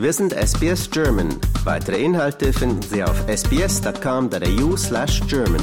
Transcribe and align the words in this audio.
Wir 0.00 0.14
sind 0.14 0.32
SBS 0.32 0.90
German. 0.90 1.28
Weitere 1.62 2.02
Inhalte 2.02 2.54
finden 2.54 2.80
Sie 2.80 3.04
auf 3.04 3.22
sbs.com.au 3.28 4.74
slash 4.74 5.20
German. 5.28 5.60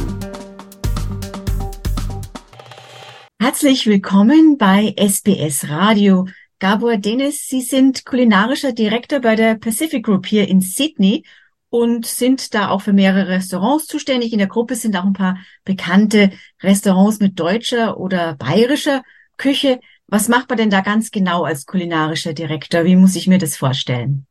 Herzlich 3.40 3.88
willkommen 3.88 4.60
bei 4.60 4.94
SBS 4.96 5.70
Radio. 5.70 6.28
Gabor 6.60 6.98
Dennis, 6.98 7.48
Sie 7.48 7.62
sind 7.62 8.06
kulinarischer 8.06 8.74
Direktor 8.74 9.22
bei 9.22 9.36
der 9.36 9.56
Pacific 9.56 10.06
Group 10.06 10.28
hier 10.28 10.48
in 10.48 10.62
Sydney 10.62 11.26
und 11.70 12.06
sind 12.06 12.54
da 12.54 12.70
auch 12.70 12.84
für 12.84 12.94
mehrere 12.94 13.30
Restaurants 13.30 13.88
zuständig. 13.88 14.34
In 14.34 14.38
der 14.38 14.48
Gruppe 14.48 14.76
sind 14.76 14.96
auch 14.98 15.06
ein 15.06 15.14
paar 15.14 15.40
bekannte 15.66 16.30
Restaurants 16.62 17.20
mit 17.20 17.40
deutscher 17.40 17.98
oder 17.98 18.36
bayerischer 18.36 19.02
Küche. 19.38 19.80
Was 20.06 20.28
macht 20.28 20.48
man 20.48 20.60
denn 20.60 20.70
da 20.70 20.82
ganz 20.82 21.10
genau 21.10 21.44
als 21.44 21.66
kulinarischer 21.66 22.34
Direktor? 22.34 22.86
Wie 22.86 22.96
muss 22.96 23.16
ich 23.16 23.26
mir 23.26 23.40
das 23.40 23.58
vorstellen? 23.58 24.27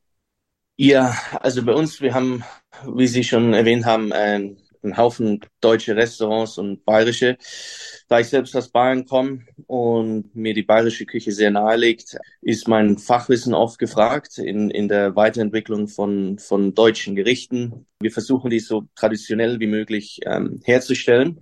Ja, 0.79 1.17
also 1.41 1.65
bei 1.65 1.73
uns, 1.73 2.01
wir 2.01 2.13
haben, 2.15 2.45
wie 2.85 3.07
Sie 3.07 3.25
schon 3.25 3.55
erwähnt 3.55 3.87
haben, 3.87 4.13
einen, 4.13 4.59
einen 4.83 4.97
Haufen 4.99 5.41
deutsche 5.61 5.97
Restaurants 5.97 6.59
und 6.59 6.85
bayerische. 6.85 7.39
Da 8.09 8.21
ich 8.21 8.29
selbst 8.29 8.55
aus 8.55 8.69
Bayern 8.69 9.07
komme 9.07 9.47
und 9.67 10.35
mir 10.37 10.53
die 10.55 10.63
bayerische 10.63 11.07
Küche 11.07 11.33
sehr 11.33 11.51
nahe 11.51 11.77
liegt, 11.77 12.19
ist 12.43 12.69
mein 12.69 12.99
Fachwissen 12.99 13.55
oft 13.55 13.79
gefragt 13.79 14.37
in, 14.39 14.71
in 14.71 14.89
der 14.89 15.17
Weiterentwicklung 15.17 15.89
von, 15.89 16.39
von 16.39 16.75
deutschen 16.75 17.17
Gerichten. 17.17 17.87
Wir 18.01 18.13
versuchen 18.13 18.51
die 18.51 18.61
so 18.61 18.85
traditionell 18.95 19.59
wie 19.61 19.67
möglich 19.67 20.21
ähm, 20.27 20.61
herzustellen 20.65 21.41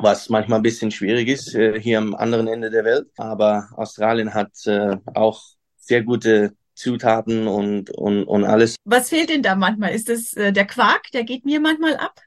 was 0.00 0.28
manchmal 0.28 0.60
ein 0.60 0.62
bisschen 0.62 0.90
schwierig 0.90 1.28
ist 1.28 1.54
äh, 1.54 1.80
hier 1.80 1.98
am 1.98 2.14
anderen 2.14 2.48
Ende 2.48 2.70
der 2.70 2.84
Welt. 2.84 3.08
Aber 3.16 3.68
Australien 3.76 4.34
hat 4.34 4.52
äh, 4.66 4.96
auch 5.14 5.42
sehr 5.76 6.02
gute 6.04 6.54
Zutaten 6.78 7.48
und, 7.48 7.90
und, 7.90 8.24
und 8.24 8.44
alles. 8.44 8.76
Was 8.84 9.08
fehlt 9.08 9.30
denn 9.30 9.42
da 9.42 9.56
manchmal? 9.56 9.94
Ist 9.94 10.08
das 10.08 10.32
äh, 10.34 10.52
der 10.52 10.66
Quark? 10.66 11.10
Der 11.12 11.24
geht 11.24 11.44
mir 11.44 11.60
manchmal 11.60 11.96
ab? 11.96 12.20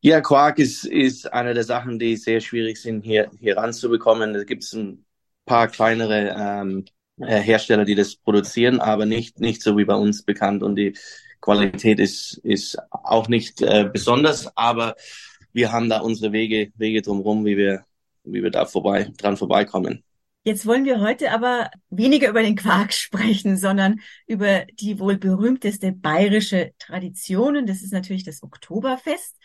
Ja, 0.00 0.20
Quark 0.20 0.58
ist, 0.58 0.84
ist 0.84 1.32
eine 1.32 1.54
der 1.54 1.62
Sachen, 1.62 2.00
die 2.00 2.16
sehr 2.16 2.40
schwierig 2.40 2.78
sind, 2.78 3.02
hier, 3.04 3.30
hier 3.38 3.56
ranzubekommen. 3.56 4.34
Da 4.34 4.42
gibt 4.42 4.64
es 4.64 4.72
ein 4.72 5.04
paar 5.46 5.68
kleinere 5.68 6.34
ähm, 6.36 6.84
äh, 7.20 7.40
Hersteller, 7.40 7.84
die 7.84 7.94
das 7.94 8.16
produzieren, 8.16 8.80
aber 8.80 9.06
nicht, 9.06 9.38
nicht 9.38 9.62
so 9.62 9.78
wie 9.78 9.84
bei 9.84 9.94
uns 9.94 10.24
bekannt. 10.24 10.64
Und 10.64 10.74
die 10.74 10.96
Qualität 11.40 12.00
ist, 12.00 12.38
ist 12.42 12.78
auch 12.90 13.28
nicht 13.28 13.62
äh, 13.62 13.88
besonders, 13.92 14.56
aber 14.56 14.96
wir 15.52 15.70
haben 15.70 15.88
da 15.88 16.00
unsere 16.00 16.32
Wege, 16.32 16.72
Wege 16.76 17.02
drumherum, 17.02 17.44
wie 17.44 17.56
wir, 17.56 17.84
wie 18.24 18.42
wir 18.42 18.50
da 18.50 18.66
vorbei, 18.66 19.12
dran 19.18 19.36
vorbeikommen. 19.36 20.02
Jetzt 20.44 20.66
wollen 20.66 20.84
wir 20.84 21.00
heute 21.00 21.30
aber 21.30 21.70
weniger 21.90 22.28
über 22.28 22.42
den 22.42 22.56
Quark 22.56 22.92
sprechen, 22.94 23.56
sondern 23.56 24.00
über 24.26 24.64
die 24.80 24.98
wohl 24.98 25.16
berühmteste 25.16 25.92
bayerische 25.92 26.72
Tradition. 26.78 27.56
Und 27.56 27.68
das 27.68 27.82
ist 27.82 27.92
natürlich 27.92 28.24
das 28.24 28.42
Oktoberfest. 28.42 29.36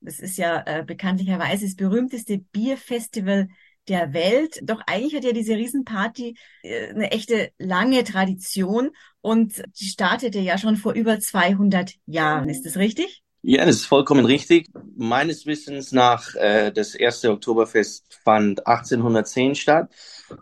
Das 0.00 0.18
ist 0.18 0.38
ja 0.38 0.62
äh, 0.66 0.84
bekanntlicherweise 0.84 1.66
das 1.66 1.74
berühmteste 1.74 2.38
Bierfestival 2.38 3.48
der 3.88 4.12
Welt. 4.12 4.60
Doch 4.62 4.80
eigentlich 4.86 5.14
hat 5.14 5.24
ja 5.24 5.32
diese 5.32 5.56
Riesenparty 5.56 6.36
äh, 6.62 6.88
eine 6.88 7.10
echte 7.10 7.50
lange 7.58 8.04
Tradition 8.04 8.90
und 9.20 9.62
die 9.78 9.86
startete 9.86 10.38
ja 10.38 10.58
schon 10.58 10.76
vor 10.76 10.92
über 10.92 11.20
200 11.20 11.94
Jahren. 12.06 12.48
Ist 12.48 12.64
das 12.64 12.76
richtig? 12.76 13.22
Ja, 13.48 13.64
das 13.64 13.76
ist 13.76 13.86
vollkommen 13.86 14.26
richtig. 14.26 14.66
Meines 14.96 15.46
Wissens 15.46 15.92
nach, 15.92 16.34
äh, 16.34 16.72
das 16.72 16.96
erste 16.96 17.30
Oktoberfest 17.30 18.18
fand 18.24 18.66
1810 18.66 19.54
statt 19.54 19.94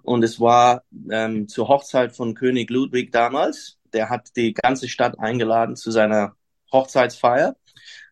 und 0.02 0.24
es 0.24 0.40
war 0.40 0.84
ähm, 1.10 1.46
zur 1.46 1.68
Hochzeit 1.68 2.16
von 2.16 2.34
König 2.34 2.70
Ludwig 2.70 3.12
damals. 3.12 3.76
Der 3.92 4.08
hat 4.08 4.34
die 4.36 4.54
ganze 4.54 4.88
Stadt 4.88 5.18
eingeladen 5.18 5.76
zu 5.76 5.90
seiner 5.90 6.34
Hochzeitsfeier, 6.72 7.56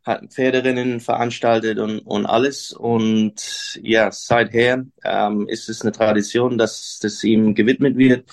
hat 0.05 0.31
Pferderennen 0.31 1.01
veranstaltet 1.01 1.79
und, 1.79 2.01
und 2.01 2.27
alles. 2.27 2.75
Und 2.75 3.81
ja, 3.83 4.13
seither 4.13 4.85
ähm, 5.05 5.49
ist 5.49 5.71
es 5.71 5.81
eine 5.81 5.93
Tradition, 5.93 6.59
dass 6.59 6.99
das 7.01 7.25
ihm 7.25 7.55
gewidmet 7.55 7.97
wird 7.97 8.29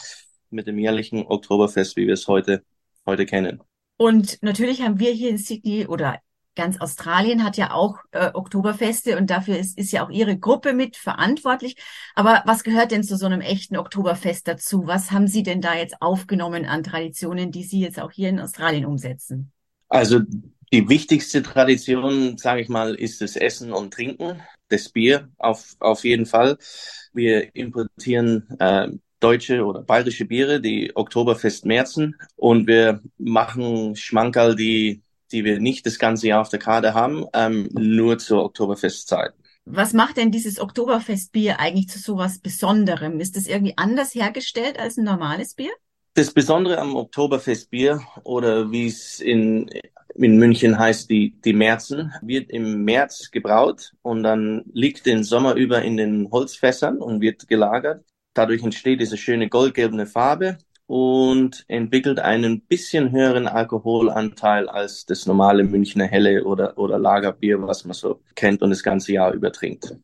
mit 0.49 0.67
dem 0.67 0.77
jährlichen 0.77 1.25
Oktoberfest, 1.25 1.95
wie 1.95 2.05
wir 2.05 2.15
es 2.15 2.27
heute, 2.27 2.63
heute 3.05 3.25
kennen. 3.25 3.63
Und 3.95 4.39
natürlich 4.41 4.81
haben 4.81 4.99
wir 4.99 5.13
hier 5.13 5.29
in 5.29 5.37
Sydney 5.37 5.87
oder 5.87 6.19
ganz 6.55 6.79
Australien 6.81 7.43
hat 7.43 7.57
ja 7.57 7.71
auch 7.71 7.97
äh, 8.11 8.31
Oktoberfeste 8.33 9.17
und 9.17 9.29
dafür 9.29 9.57
ist, 9.57 9.77
ist 9.77 9.91
ja 9.91 10.05
auch 10.05 10.09
Ihre 10.09 10.37
Gruppe 10.37 10.73
mit 10.73 10.97
verantwortlich. 10.97 11.75
Aber 12.15 12.43
was 12.45 12.63
gehört 12.63 12.91
denn 12.91 13.03
zu 13.03 13.17
so 13.17 13.25
einem 13.25 13.41
echten 13.41 13.77
Oktoberfest 13.77 14.47
dazu? 14.47 14.85
Was 14.85 15.11
haben 15.11 15.27
Sie 15.27 15.43
denn 15.43 15.61
da 15.61 15.75
jetzt 15.75 16.01
aufgenommen 16.01 16.65
an 16.65 16.83
Traditionen, 16.83 17.51
die 17.51 17.63
Sie 17.63 17.79
jetzt 17.79 17.99
auch 17.99 18.11
hier 18.11 18.29
in 18.29 18.39
Australien 18.39 18.85
umsetzen? 18.85 19.51
Also 19.87 20.19
die 20.71 20.87
wichtigste 20.87 21.41
Tradition, 21.41 22.37
sage 22.37 22.61
ich 22.61 22.69
mal, 22.69 22.93
ist 22.93 23.21
das 23.21 23.35
Essen 23.35 23.73
und 23.73 23.93
Trinken, 23.93 24.41
das 24.67 24.89
Bier 24.89 25.29
auf, 25.37 25.75
auf 25.79 26.03
jeden 26.03 26.25
Fall. 26.25 26.57
Wir 27.13 27.55
importieren 27.55 28.47
äh, 28.59 28.89
deutsche 29.19 29.65
oder 29.65 29.81
bayerische 29.81 30.25
Biere, 30.25 30.61
die 30.61 30.95
Oktoberfest 30.95 31.65
Märzen 31.65 32.15
und 32.35 32.67
wir 32.67 33.01
machen 33.17 33.95
Schmankerl, 33.95 34.55
die 34.55 35.01
die 35.31 35.43
wir 35.43 35.59
nicht 35.59 35.85
das 35.85 35.99
ganze 35.99 36.27
Jahr 36.27 36.41
auf 36.41 36.49
der 36.49 36.59
Karte 36.59 36.93
haben, 36.93 37.25
ähm, 37.33 37.69
nur 37.71 38.17
zur 38.17 38.43
Oktoberfestzeit. 38.43 39.33
Was 39.65 39.93
macht 39.93 40.17
denn 40.17 40.31
dieses 40.31 40.59
Oktoberfestbier 40.59 41.59
eigentlich 41.59 41.89
zu 41.89 41.99
sowas 41.99 42.39
Besonderem? 42.39 43.19
Ist 43.19 43.35
das 43.35 43.45
irgendwie 43.45 43.77
anders 43.77 44.15
hergestellt 44.15 44.79
als 44.79 44.97
ein 44.97 45.03
normales 45.03 45.53
Bier? 45.53 45.71
Das 46.15 46.33
Besondere 46.33 46.79
am 46.79 46.95
Oktoberfestbier 46.95 48.01
oder 48.23 48.71
wie 48.71 48.87
es 48.87 49.19
in, 49.19 49.69
in 50.15 50.37
München 50.37 50.79
heißt, 50.79 51.09
die, 51.09 51.39
die 51.45 51.53
Märzen, 51.53 52.11
wird 52.21 52.49
im 52.49 52.83
März 52.83 53.29
gebraut 53.31 53.93
und 54.01 54.23
dann 54.23 54.63
liegt 54.73 55.05
den 55.05 55.23
Sommer 55.23 55.53
über 55.53 55.83
in 55.83 55.97
den 55.97 56.29
Holzfässern 56.31 56.97
und 56.97 57.21
wird 57.21 57.47
gelagert. 57.47 58.03
Dadurch 58.33 58.63
entsteht 58.63 59.01
diese 59.01 59.17
schöne 59.17 59.49
goldgelbe 59.49 60.05
Farbe 60.07 60.57
und 60.89 61.65
entwickelt 61.67 62.19
einen 62.19 62.61
bisschen 62.61 63.11
höheren 63.11 63.47
Alkoholanteil 63.47 64.67
als 64.67 65.05
das 65.05 65.27
normale 65.27 65.63
Münchner 65.63 66.05
Helle 66.05 66.43
oder, 66.43 66.79
oder 66.79 66.97
Lagerbier, 66.97 67.61
was 67.61 67.85
man 67.85 67.93
so 67.93 68.21
kennt 68.33 68.63
und 68.63 68.71
das 68.71 68.81
ganze 68.81 69.13
Jahr 69.13 69.31
über 69.33 69.51
trinkt. 69.51 69.95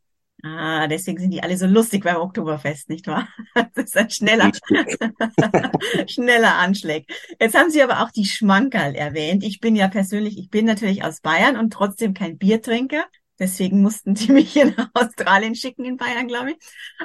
Ah, 0.44 0.86
deswegen 0.86 1.18
sind 1.18 1.32
die 1.32 1.42
alle 1.42 1.58
so 1.58 1.66
lustig 1.66 2.04
beim 2.04 2.18
Oktoberfest, 2.18 2.90
nicht 2.90 3.08
wahr? 3.08 3.28
Das 3.74 3.86
ist 3.86 3.98
ein 3.98 4.12
schneller, 4.12 4.52
schneller 6.08 6.54
Anschlag. 6.54 7.06
Jetzt 7.40 7.58
haben 7.58 7.72
Sie 7.72 7.82
aber 7.82 8.04
auch 8.04 8.12
die 8.12 8.26
Schmankerl 8.26 8.94
erwähnt. 8.94 9.44
Ich 9.44 9.60
bin 9.60 9.76
ja 9.76 9.88
persönlich, 9.88 10.38
ich 10.38 10.52
bin 10.52 10.66
natürlich 10.66 11.04
aus 11.04 11.20
Bayern 11.20 11.58
und 11.58 11.74
trotzdem 11.74 12.14
kein 12.14 12.38
Biertrinker. 12.38 13.06
Deswegen 13.40 13.82
mussten 13.82 14.14
die 14.14 14.32
mich 14.32 14.54
hier 14.54 14.74
nach 14.76 14.90
Australien 14.94 15.56
schicken 15.56 15.86
in 15.86 15.98
Bayern, 15.98 16.28
glaube 16.28 16.52
ich. 16.52 16.58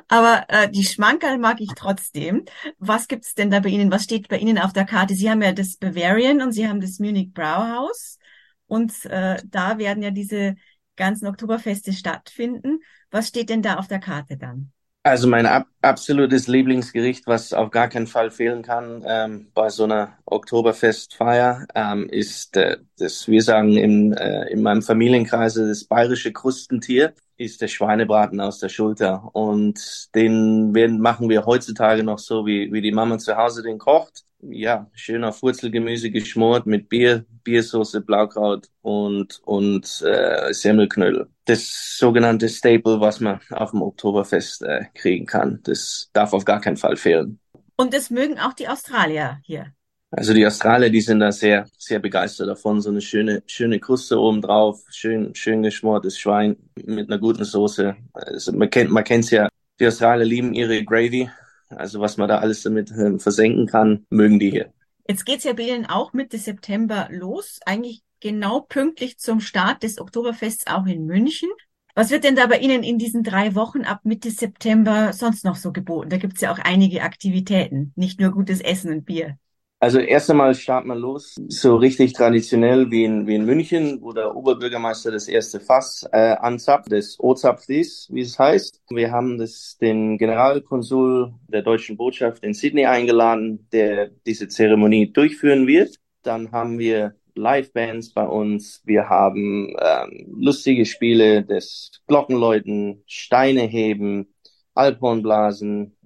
Aber 0.08 0.44
äh, 0.48 0.70
die 0.70 0.84
Schmankerl 0.84 1.38
mag 1.38 1.60
ich 1.60 1.70
trotzdem. 1.74 2.44
Was 2.78 3.08
gibt's 3.08 3.34
denn 3.34 3.50
da 3.50 3.60
bei 3.60 3.70
Ihnen? 3.70 3.90
Was 3.90 4.04
steht 4.04 4.28
bei 4.28 4.38
Ihnen 4.38 4.58
auf 4.58 4.72
der 4.72 4.84
Karte? 4.84 5.14
Sie 5.14 5.30
haben 5.30 5.42
ja 5.42 5.52
das 5.52 5.76
Bavarian 5.76 6.42
und 6.42 6.52
Sie 6.52 6.68
haben 6.68 6.80
das 6.80 6.98
Munich 6.98 7.32
Brauhaus. 7.32 8.18
Und 8.66 9.04
äh, 9.06 9.42
da 9.44 9.78
werden 9.78 10.02
ja 10.02 10.10
diese 10.10 10.54
ganzen 10.96 11.26
Oktoberfeste 11.26 11.92
stattfinden. 11.92 12.80
Was 13.10 13.28
steht 13.28 13.50
denn 13.50 13.62
da 13.62 13.76
auf 13.76 13.88
der 13.88 13.98
Karte 13.98 14.36
dann? 14.36 14.72
Also 15.02 15.28
mein 15.28 15.46
ab 15.46 15.66
absolutes 15.80 16.46
Lieblingsgericht, 16.46 17.26
was 17.26 17.54
auf 17.54 17.70
gar 17.70 17.88
keinen 17.88 18.06
Fall 18.06 18.30
fehlen 18.30 18.62
kann 18.62 19.02
ähm, 19.06 19.50
bei 19.54 19.70
so 19.70 19.84
einer 19.84 20.18
Oktoberfestfeier, 20.26 21.66
ähm, 21.74 22.06
ist 22.10 22.54
äh, 22.58 22.78
das, 22.98 23.26
wir 23.26 23.42
sagen 23.42 23.78
in, 23.78 24.12
äh, 24.12 24.50
in 24.50 24.60
meinem 24.62 24.82
Familienkreis, 24.82 25.54
das 25.54 25.84
bayerische 25.84 26.32
Krustentier, 26.34 27.14
ist 27.40 27.60
der 27.60 27.68
Schweinebraten 27.68 28.40
aus 28.40 28.58
der 28.58 28.68
Schulter. 28.68 29.28
Und 29.32 30.14
den 30.14 30.74
werden, 30.74 31.00
machen 31.00 31.28
wir 31.28 31.46
heutzutage 31.46 32.04
noch 32.04 32.18
so, 32.18 32.46
wie, 32.46 32.72
wie 32.72 32.80
die 32.80 32.92
Mama 32.92 33.18
zu 33.18 33.36
Hause 33.36 33.62
den 33.62 33.78
kocht 33.78 34.24
ja, 34.42 34.86
schöner 34.94 35.34
Wurzelgemüse 35.40 36.10
geschmort 36.10 36.66
mit 36.66 36.88
Bier, 36.88 37.24
Biersoße, 37.44 38.00
Blaukraut 38.00 38.68
und, 38.82 39.40
und 39.44 40.02
äh, 40.02 40.52
Semmelknödel. 40.52 41.28
Das 41.44 41.96
sogenannte 41.98 42.48
Staple, 42.48 43.00
was 43.00 43.20
man 43.20 43.40
auf 43.50 43.72
dem 43.72 43.82
Oktoberfest 43.82 44.62
äh, 44.62 44.84
kriegen 44.94 45.26
kann. 45.26 45.60
Das 45.64 46.10
darf 46.12 46.32
auf 46.32 46.44
gar 46.44 46.60
keinen 46.60 46.76
Fall 46.76 46.96
fehlen. 46.96 47.38
Und 47.76 47.94
das 47.94 48.10
mögen 48.10 48.38
auch 48.38 48.52
die 48.52 48.68
Australier 48.68 49.40
hier. 49.42 49.72
Also 50.12 50.34
die 50.34 50.44
Australier, 50.44 50.90
die 50.90 51.00
sind 51.00 51.20
da 51.20 51.30
sehr, 51.30 51.66
sehr 51.78 52.00
begeistert 52.00 52.48
davon. 52.48 52.80
So 52.80 52.90
eine 52.90 53.00
schöne, 53.00 53.42
schöne 53.46 53.78
Kruste 53.78 54.18
oben 54.18 54.42
drauf, 54.42 54.82
schön, 54.90 55.34
schön 55.34 55.62
geschmortes 55.62 56.18
Schwein 56.18 56.56
mit 56.84 57.08
einer 57.08 57.20
guten 57.20 57.44
Soße. 57.44 57.96
Also 58.12 58.52
man 58.52 58.68
kennt, 58.70 58.90
man 58.90 59.04
kennt's 59.04 59.30
ja. 59.30 59.48
Die 59.78 59.86
Australier 59.86 60.26
lieben 60.26 60.52
ihre 60.52 60.84
Gravy. 60.84 61.30
Also 61.68 62.00
was 62.00 62.16
man 62.16 62.28
da 62.28 62.38
alles 62.38 62.62
damit 62.62 62.90
äh, 62.90 63.18
versenken 63.18 63.66
kann, 63.66 64.04
mögen 64.10 64.40
die 64.40 64.50
hier. 64.50 64.72
Jetzt 65.08 65.24
geht's 65.24 65.44
ja 65.44 65.52
bei 65.52 65.62
Ihnen 65.62 65.86
auch 65.86 66.12
Mitte 66.12 66.38
September 66.38 67.08
los, 67.10 67.60
eigentlich 67.64 68.02
genau 68.20 68.60
pünktlich 68.60 69.18
zum 69.18 69.40
Start 69.40 69.82
des 69.82 70.00
Oktoberfests 70.00 70.66
auch 70.66 70.86
in 70.86 71.06
München. 71.06 71.48
Was 71.94 72.10
wird 72.10 72.24
denn 72.24 72.36
da 72.36 72.46
bei 72.46 72.58
Ihnen 72.58 72.82
in 72.82 72.98
diesen 72.98 73.22
drei 73.22 73.54
Wochen 73.54 73.82
ab 73.82 74.00
Mitte 74.04 74.30
September 74.30 75.12
sonst 75.12 75.44
noch 75.44 75.56
so 75.56 75.72
geboten? 75.72 76.10
Da 76.10 76.16
gibt's 76.16 76.40
ja 76.40 76.52
auch 76.52 76.58
einige 76.58 77.02
Aktivitäten, 77.02 77.92
nicht 77.96 78.20
nur 78.20 78.30
gutes 78.32 78.60
Essen 78.60 78.92
und 78.92 79.04
Bier. 79.04 79.38
Also 79.82 79.98
erst 79.98 80.30
einmal 80.30 80.54
starten 80.54 80.88
wir 80.88 80.94
los, 80.94 81.36
so 81.48 81.76
richtig 81.76 82.12
traditionell 82.12 82.90
wie 82.90 83.04
in, 83.04 83.26
wie 83.26 83.34
in 83.34 83.46
München, 83.46 84.02
wo 84.02 84.12
der 84.12 84.36
Oberbürgermeister 84.36 85.10
das 85.10 85.26
erste 85.26 85.58
Fass 85.58 86.06
äh, 86.12 86.36
anzapft, 86.36 86.92
das 86.92 87.18
Ozapflis, 87.18 88.06
wie 88.12 88.20
es 88.20 88.38
heißt. 88.38 88.82
Wir 88.90 89.10
haben 89.10 89.38
das, 89.38 89.78
den 89.80 90.18
Generalkonsul 90.18 91.32
der 91.48 91.62
deutschen 91.62 91.96
Botschaft 91.96 92.44
in 92.44 92.52
Sydney 92.52 92.84
eingeladen, 92.84 93.68
der 93.72 94.10
diese 94.26 94.48
Zeremonie 94.48 95.10
durchführen 95.14 95.66
wird. 95.66 95.96
Dann 96.22 96.52
haben 96.52 96.78
wir 96.78 97.14
Live-Bands 97.34 98.12
bei 98.12 98.26
uns. 98.26 98.82
Wir 98.84 99.08
haben 99.08 99.74
ähm, 99.80 100.26
lustige 100.38 100.84
Spiele, 100.84 101.42
das 101.42 101.90
Glockenläuten, 102.06 103.02
Steine 103.06 103.62
heben, 103.62 104.34
Alphornblasen, 104.74 105.96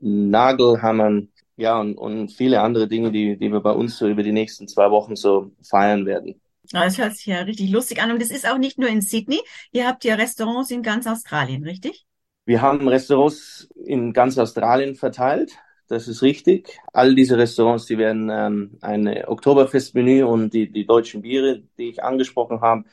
Nagelhammern, 0.00 1.28
ja, 1.60 1.78
und, 1.78 1.96
und 1.96 2.32
viele 2.32 2.62
andere 2.62 2.88
Dinge, 2.88 3.12
die, 3.12 3.36
die 3.36 3.52
wir 3.52 3.60
bei 3.60 3.72
uns 3.72 3.98
so 3.98 4.08
über 4.08 4.22
die 4.22 4.32
nächsten 4.32 4.66
zwei 4.66 4.90
Wochen 4.90 5.14
so 5.14 5.52
feiern 5.62 6.06
werden. 6.06 6.40
Das 6.72 6.98
hört 6.98 7.16
sich 7.16 7.26
ja 7.26 7.40
richtig 7.40 7.70
lustig 7.70 8.02
an. 8.02 8.10
Und 8.10 8.22
das 8.22 8.30
ist 8.30 8.48
auch 8.48 8.58
nicht 8.58 8.78
nur 8.78 8.88
in 8.88 9.02
Sydney. 9.02 9.40
Ihr 9.72 9.86
habt 9.86 10.04
ja 10.04 10.14
Restaurants 10.14 10.70
in 10.70 10.82
ganz 10.82 11.06
Australien, 11.06 11.64
richtig? 11.64 12.06
Wir 12.46 12.62
haben 12.62 12.88
Restaurants 12.88 13.68
in 13.84 14.12
ganz 14.12 14.38
Australien 14.38 14.94
verteilt. 14.94 15.52
Das 15.88 16.08
ist 16.08 16.22
richtig. 16.22 16.78
All 16.92 17.14
diese 17.14 17.36
Restaurants, 17.36 17.86
die 17.86 17.98
werden 17.98 18.30
ähm, 18.32 18.78
ein 18.80 19.24
Oktoberfestmenü 19.26 20.22
und 20.22 20.54
die, 20.54 20.70
die 20.70 20.86
deutschen 20.86 21.22
Biere, 21.22 21.62
die 21.76 21.90
ich 21.90 22.02
angesprochen 22.02 22.60
habe, 22.60 22.84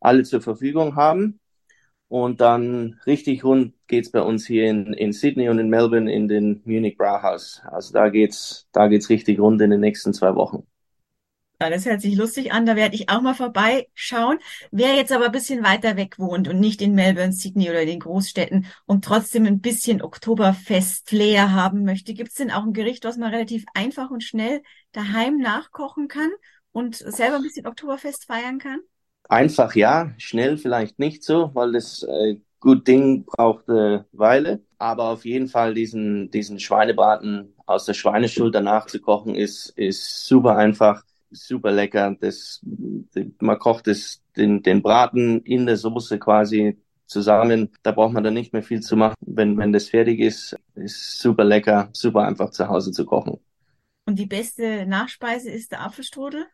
alle 0.00 0.22
zur 0.22 0.42
Verfügung 0.42 0.94
haben. 0.94 1.40
Und 2.12 2.42
dann 2.42 3.00
richtig 3.06 3.42
rund 3.42 3.72
geht's 3.86 4.10
bei 4.10 4.20
uns 4.20 4.46
hier 4.46 4.66
in, 4.66 4.92
in 4.92 5.14
Sydney 5.14 5.48
und 5.48 5.58
in 5.58 5.70
Melbourne 5.70 6.12
in 6.12 6.28
den 6.28 6.60
Munich 6.66 6.98
Brauhaus. 6.98 7.62
Also 7.64 7.94
da 7.94 8.10
geht's, 8.10 8.68
da 8.72 8.88
geht's 8.88 9.08
richtig 9.08 9.40
rund 9.40 9.62
in 9.62 9.70
den 9.70 9.80
nächsten 9.80 10.12
zwei 10.12 10.34
Wochen. 10.34 10.66
Ja, 11.58 11.70
das 11.70 11.86
hört 11.86 12.02
sich 12.02 12.14
lustig 12.14 12.52
an. 12.52 12.66
Da 12.66 12.76
werde 12.76 12.96
ich 12.96 13.08
auch 13.08 13.22
mal 13.22 13.32
vorbeischauen. 13.32 14.40
Wer 14.70 14.94
jetzt 14.94 15.10
aber 15.10 15.24
ein 15.24 15.32
bisschen 15.32 15.64
weiter 15.64 15.96
weg 15.96 16.18
wohnt 16.18 16.48
und 16.48 16.60
nicht 16.60 16.82
in 16.82 16.94
Melbourne, 16.94 17.32
Sydney 17.32 17.70
oder 17.70 17.86
den 17.86 18.00
Großstädten 18.00 18.66
und 18.84 19.06
trotzdem 19.06 19.46
ein 19.46 19.62
bisschen 19.62 20.02
Oktoberfest-Flair 20.02 21.52
haben 21.52 21.82
möchte, 21.84 22.12
gibt's 22.12 22.34
denn 22.34 22.50
auch 22.50 22.64
ein 22.64 22.74
Gericht, 22.74 23.06
was 23.06 23.16
man 23.16 23.32
relativ 23.32 23.64
einfach 23.72 24.10
und 24.10 24.22
schnell 24.22 24.62
daheim 24.92 25.38
nachkochen 25.38 26.08
kann 26.08 26.30
und 26.72 26.96
selber 26.96 27.36
ein 27.36 27.42
bisschen 27.42 27.66
Oktoberfest 27.66 28.26
feiern 28.26 28.58
kann? 28.58 28.80
Einfach 29.32 29.74
ja, 29.76 30.12
schnell 30.18 30.58
vielleicht 30.58 30.98
nicht 30.98 31.24
so, 31.24 31.54
weil 31.54 31.72
das 31.72 32.02
äh, 32.02 32.36
gut 32.60 32.86
Ding 32.86 33.24
braucht 33.24 33.66
äh, 33.70 34.00
Weile. 34.12 34.60
Aber 34.76 35.04
auf 35.04 35.24
jeden 35.24 35.48
Fall 35.48 35.72
diesen, 35.72 36.30
diesen 36.30 36.60
Schweinebraten 36.60 37.54
aus 37.64 37.86
der 37.86 37.94
Schweineschulter 37.94 38.60
nachzukochen 38.60 39.34
ist, 39.34 39.70
ist 39.70 40.26
super 40.26 40.56
einfach, 40.56 41.02
super 41.30 41.72
lecker. 41.72 42.14
Das, 42.20 42.60
man 43.40 43.58
kocht 43.58 43.86
das, 43.86 44.20
den, 44.36 44.62
den 44.62 44.82
Braten 44.82 45.40
in 45.44 45.64
der 45.64 45.78
Soße 45.78 46.18
quasi 46.18 46.76
zusammen. 47.06 47.70
Da 47.82 47.92
braucht 47.92 48.12
man 48.12 48.24
dann 48.24 48.34
nicht 48.34 48.52
mehr 48.52 48.62
viel 48.62 48.82
zu 48.82 48.96
machen. 48.96 49.16
Wenn, 49.22 49.56
wenn 49.56 49.72
das 49.72 49.88
fertig 49.88 50.20
ist, 50.20 50.54
ist 50.74 51.20
super 51.20 51.44
lecker, 51.44 51.88
super 51.92 52.26
einfach 52.26 52.50
zu 52.50 52.68
Hause 52.68 52.92
zu 52.92 53.06
kochen. 53.06 53.40
Und 54.04 54.18
die 54.18 54.26
beste 54.26 54.84
Nachspeise 54.84 55.50
ist 55.50 55.72
der 55.72 55.80
Apfelstrudel? 55.80 56.44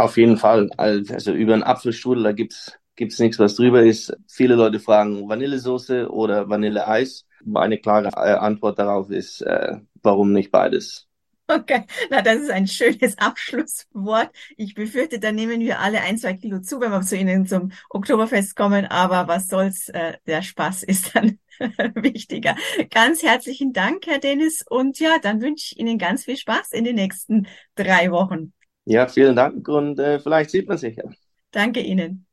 Auf 0.00 0.16
jeden 0.16 0.38
Fall. 0.38 0.70
Also 0.78 1.32
über 1.32 1.52
einen 1.52 1.62
Apfelstrudel, 1.62 2.24
da 2.24 2.32
gibt's 2.32 2.72
gibt's 2.96 3.18
nichts, 3.18 3.38
was 3.38 3.56
drüber 3.56 3.82
ist. 3.82 4.16
Viele 4.26 4.54
Leute 4.54 4.80
fragen 4.80 5.28
Vanillesoße 5.28 6.10
oder 6.10 6.48
Vanilleeis. 6.48 7.26
Meine 7.44 7.76
klare 7.76 8.08
äh, 8.08 8.32
Antwort 8.32 8.78
darauf 8.78 9.10
ist, 9.10 9.42
äh, 9.42 9.76
warum 10.02 10.32
nicht 10.32 10.50
beides? 10.50 11.06
Okay, 11.48 11.84
na 12.08 12.22
das 12.22 12.36
ist 12.36 12.50
ein 12.50 12.66
schönes 12.66 13.18
Abschlusswort. 13.18 14.30
Ich 14.56 14.74
befürchte, 14.74 15.18
da 15.18 15.32
nehmen 15.32 15.60
wir 15.60 15.80
alle 15.80 16.00
ein, 16.00 16.16
zwei 16.16 16.32
Kilo 16.32 16.60
zu, 16.60 16.80
wenn 16.80 16.92
wir 16.92 17.02
zu 17.02 17.18
Ihnen 17.18 17.46
zum 17.46 17.72
Oktoberfest 17.90 18.56
kommen. 18.56 18.86
Aber 18.86 19.28
was 19.28 19.48
soll's, 19.48 19.90
äh, 19.90 20.14
der 20.26 20.40
Spaß 20.40 20.82
ist 20.84 21.14
dann 21.14 21.38
wichtiger. 21.94 22.56
Ganz 22.90 23.22
herzlichen 23.22 23.74
Dank, 23.74 24.06
Herr 24.06 24.18
Dennis. 24.18 24.64
Und 24.66 24.98
ja, 24.98 25.18
dann 25.20 25.42
wünsche 25.42 25.74
ich 25.74 25.78
Ihnen 25.78 25.98
ganz 25.98 26.24
viel 26.24 26.38
Spaß 26.38 26.72
in 26.72 26.84
den 26.84 26.94
nächsten 26.94 27.46
drei 27.74 28.10
Wochen. 28.10 28.54
Ja, 28.90 29.06
vielen 29.06 29.36
Dank 29.36 29.68
und 29.68 30.00
äh, 30.00 30.18
vielleicht 30.18 30.50
sieht 30.50 30.66
man 30.66 30.76
sich 30.76 30.96
ja. 30.96 31.04
Danke 31.52 31.78
Ihnen. 31.78 32.26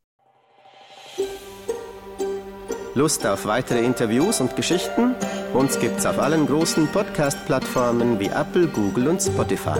Lust 2.95 3.27
auf 3.27 3.45
weitere 3.45 3.85
Interviews 3.85 4.41
und 4.41 4.55
Geschichten? 4.55 5.13
Uns 5.53 5.79
gibt's 5.79 6.07
auf 6.07 6.17
allen 6.17 6.47
großen 6.47 6.87
Podcast-Plattformen 6.87 8.19
wie 8.19 8.29
Apple, 8.29 8.65
Google 8.65 9.09
und 9.09 9.21
Spotify. 9.21 9.79